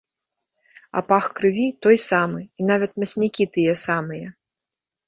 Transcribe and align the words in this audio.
А 1.01 1.03
пах 1.09 1.25
крыві 1.39 1.67
той 1.87 1.97
самы 2.09 2.41
і 2.59 2.71
нават 2.71 2.91
мяснікі 3.05 3.43
тыя 3.55 3.73
самыя. 3.87 4.27